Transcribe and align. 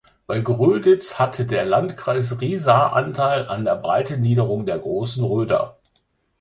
Bei 0.25 0.39
Gröditz 0.39 1.19
hatte 1.19 1.45
der 1.45 1.63
Landkreis 1.63 2.41
Riesa 2.41 2.87
Anteil 2.87 3.47
an 3.47 3.65
der 3.65 3.75
breiten 3.75 4.21
Niederung 4.21 4.65
der 4.65 4.79
Großen 4.79 5.23
Röder. 5.23 5.77